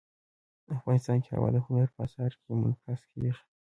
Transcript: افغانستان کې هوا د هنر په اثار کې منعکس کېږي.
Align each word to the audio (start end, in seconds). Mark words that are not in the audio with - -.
افغانستان 0.77 1.17
کې 1.23 1.29
هوا 1.35 1.49
د 1.53 1.57
هنر 1.65 1.87
په 1.93 1.99
اثار 2.05 2.31
کې 2.39 2.49
منعکس 2.59 3.01
کېږي. 3.11 3.41